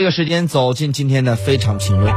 [0.00, 2.10] 这个时间走进今天的非常评论。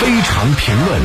[0.00, 1.02] 非常评论。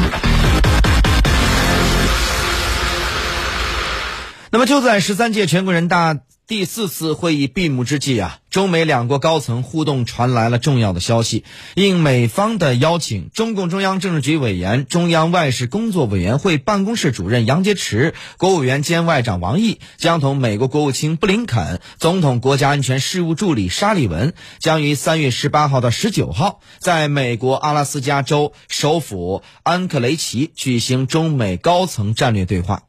[4.51, 6.17] 那么就在十三届全国人大
[6.51, 11.45] 第四次会议闭幕之际啊，中美两国高层互动传来了重要的消息。
[11.75, 32.83] 应美方的邀请，中共中央政治局委员、中央外事工作委员会办公室主任杨洁篪、国务院兼外长王毅将同美国国务卿布林肯、总统国家安全事务助理沙利文将于三月十八号到十九号在美国阿拉斯加州首府安克雷奇举行中美高层战略对话。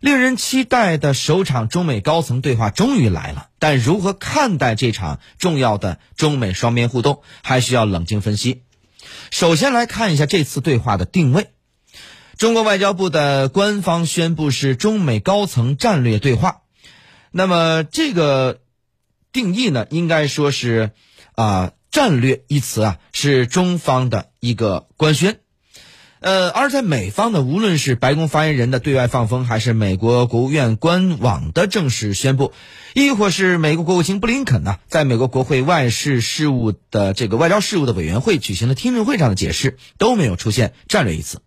[0.00, 8.62] 令人期待的首场中美高层对话终于来了，但如何看待这场重要的中美双边互动，还需要冷静分析。
[9.30, 11.48] 首先来看一下这次对话的定位。
[12.36, 16.60] 中国外交部的官方宣布是中美高层战略对话，
[17.32, 18.60] 那么这个
[19.32, 20.92] 定义呢，应该说是
[21.34, 25.40] 啊，战略一词啊，是中方的一个官宣。
[26.20, 32.52] 呃，而在美方呢，无论是白宫发言人的对外放风，还是美国国务院官网的正式宣布，
[32.92, 41.40] 亦或是美国国务卿布林肯呢，在美国国会外事事务的这个外交事务的委员会举行的听证会上的解释，都没有出现“战略”一词。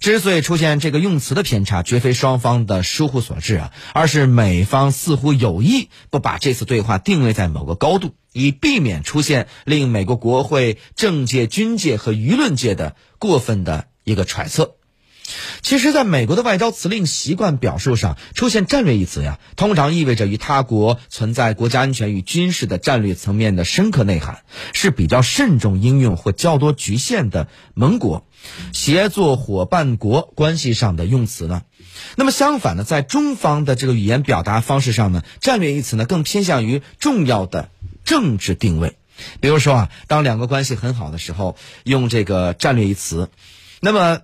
[0.00, 13.86] 之所以出现这个用词的偏差，绝非双方的疏忽所致啊，而是美方似乎有意不把这次对话定位在某个高度，以避免出现令美国国会、政界、军界和舆论界的过分的。
[14.10, 14.74] 一个揣测，
[15.62, 28.26] 其实，在美国的外交辞令习惯表述上出现“战略”一词呀，通常意味着与他国存在国家安全与军事的战略层面的深刻内涵，是比较慎重应用或较多局限的盟国、
[28.72, 31.62] 协作伙伴国关系上的用词呢。
[32.16, 37.70] 那么相反呢，在中方的这个语言表达方式上呢，“战略”一词呢更偏向于重要的
[38.04, 38.96] 政治定位。
[39.40, 43.28] 比如说啊，当两个关系很好的时候，用这个“战略”一词。
[43.80, 44.20] 那么，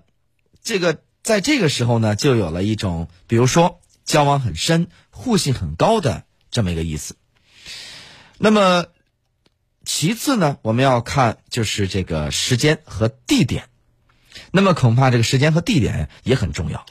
[0.63, 7.17] 这个在这个时候呢，就有了一种，比如说交往很深、互信很高的这么一个意思。
[8.39, 8.87] 那么，
[9.85, 13.69] 其次呢，我们要看就是这个时间和地点。
[14.51, 16.85] 那么，恐怕这个时间和地点也很重要。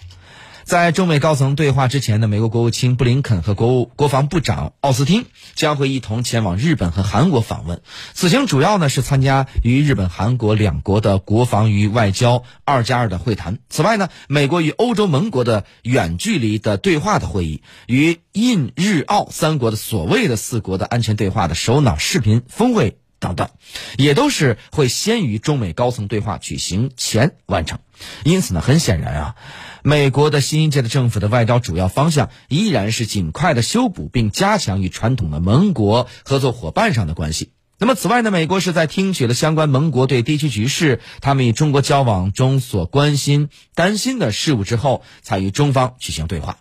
[0.66, 7.84] 在中美高层对话之前呢，美国国务卿布林肯和国务国防部长奥斯汀将会一同前往日本和韩国访问。
[8.16, 13.59] 此行主要呢是参加与日本、韩国两国的国防与外交二加二的会谈。
[13.70, 23.50] 此外呢，美国与欧洲盟国的远距离的对话的会议，与印日澳三国的所谓的四国的安全对话的首脑视频峰会等等，
[23.97, 27.80] 也都是会先于中美高层对话举行前完成。
[28.24, 29.36] 因此呢，很显然啊。
[29.81, 37.52] 美国的新一届的政府的外交主要方向依然是尽快的修补并加强与传统的盟国合作伙伴上的关系。
[37.78, 46.57] 那么，此外呢，美国是在听取了相关盟国对地区局势、他们与中国交往中所关心、担心的事物之后，才与中方举行对话。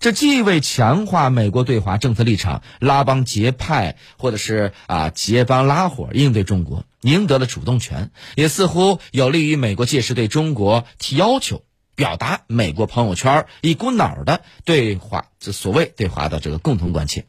[0.00, 11.62] 这既为强化美国对华政策立场、拉帮结派或者是啊结帮拉伙应对中国赢得了主动权，也似乎有利于美国届时对中国提要求。
[11.94, 17.26] 表达美国朋友圈一股脑的对华，这所谓对华的这个共同关切。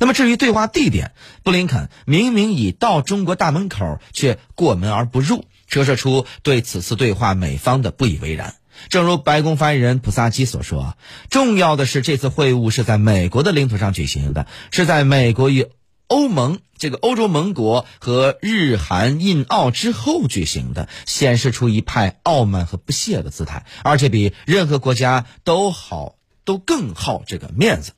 [0.00, 1.12] 那么至于对话地点，
[1.44, 8.56] 布林肯明明已到中国大门口，却过门而不入，折射出对此次对话美方的不以为然。
[8.88, 10.96] 正如白宫发言人普萨基所说，
[11.30, 15.66] 重要的是这次会晤是在美国的领土上举行的，是在美国与。
[16.08, 27.90] 欧盟这个欧洲盟国和日韩印澳之后举行的，显示出一派傲慢和不屑的姿态，而且比任何国家都好，都更好这个面子。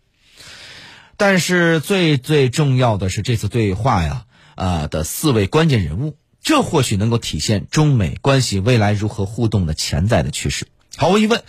[1.19, 4.25] 但是最最重要的是这次对话呀，
[4.55, 10.67] 啊的四位关键人物，这或许能够体现中美关系未来如何互动的潜在的趋势。
[10.97, 11.43] 毫无疑问，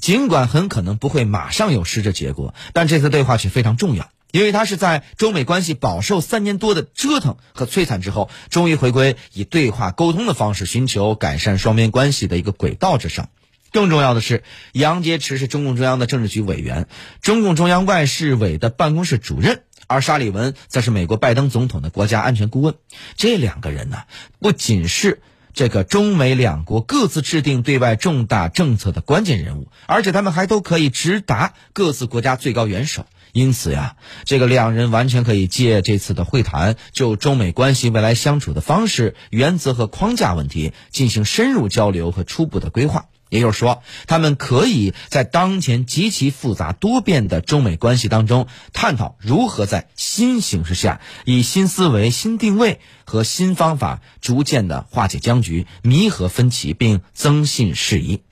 [0.00, 4.10] 尽管很可能不会马上有实质结果，但这次对话却非常重要。
[4.32, 13.28] 因为它是在中美关系饱受三年多的折腾和摧残之后，终于回归以对话沟通的方式寻求改善双边关系的一个轨道之上。
[13.72, 16.88] 更重要的是，杨洁篪是中共中央的政治局委员，
[17.22, 22.74] 中共中央外事委的办公室主任，而沙利文则是美国拜登总统的国家安全顾问。
[23.16, 24.02] 这两个人呢，
[24.40, 25.20] 不仅是
[25.52, 33.06] 这个中美两国各自制定对外重大政策的关键人物，而且他们还都可以直达各自国家最高元首。
[33.32, 43.06] 因此呀，这个两人完全可以借这次的会谈，就中美关系未来相处的方式、原则和框架问题进行深入交流和初步的规划。
[43.28, 58.22] 也就是说，他们可以在当前极其复杂多变的中美关系当中，探讨如何在新形势下，以新思维、新定位和新方法，逐渐的化解僵局、弥合分歧，并增信事宜，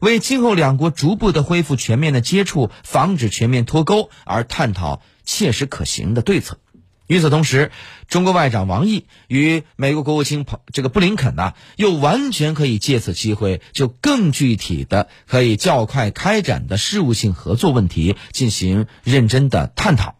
[0.00, 6.58] 为今后两国逐步的恢复全面的接触，防止全面脱钩而探讨切实可行的对策。
[7.06, 7.72] 与此同时，
[8.08, 20.14] 中国外长王毅与美国国务卿这个布林肯呢，又完全可以借此机会，就更具体的、可以较快开展的事务性合作问题进行认真的探讨。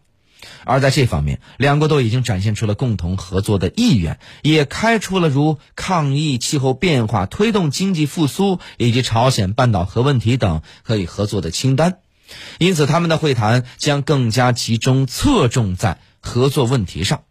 [0.64, 11.98] 而在这方面，两国都已经展现出了共同合作的意愿，也开出了如抗疫、气候变化、推动经济复苏以及朝鲜半岛核问题等可以合作的清单。
[12.58, 15.98] 因此，他们的会谈将更加集中、侧重在。
[16.22, 17.24] 合作问题上，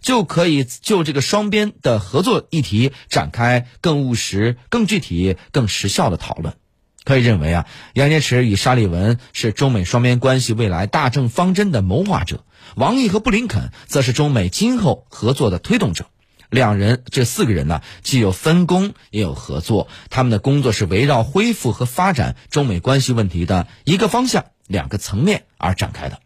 [0.00, 6.54] 就可以就这个双边的合作议题展开更务实、更具体、更实效的讨论。
[7.02, 12.44] 可以认为啊，杨洁篪与沙利文是中美双边关系未来大政方针的谋划者，
[12.76, 16.06] 王毅和布林肯则是中美今后合作的推动者。
[16.50, 19.88] 两人这四个人呢，既有分工，也有合作。
[20.08, 26.20] 他们的工作是围绕恢复和发展中美关系问题的一个方向、两个层面而展开的。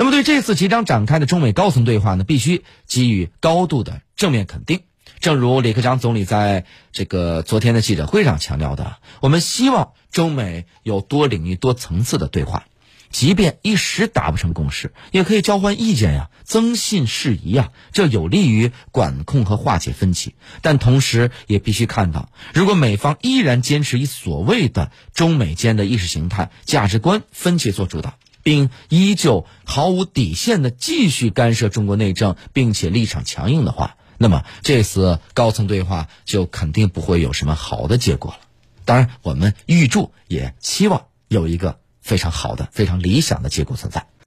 [0.00, 4.80] 那么，对这次即将展开的中美高层对话呢，必须给予高度的正面肯定。
[5.20, 12.64] 正如李克强总理在这个昨天的记者会上强调的，我们希望中美有多领域、多层次的对话，
[13.10, 20.34] 即便一时达不成共识，也可以交换意见呀，增信事宜呀，这有利于管控和化解分歧。
[20.62, 28.14] 但同时也必须看到，如果美方依然坚持以所谓的中美间的意识形态、价值观分歧做主导。
[28.42, 38.38] 并依旧毫无底线的继续干涉中国内政，并且立场强硬的话，那么这次高层对话就肯定不会有什么好的结果了。
[38.84, 44.10] 当然，我们预祝也期望有一个非常好的、非常理想的结果存在。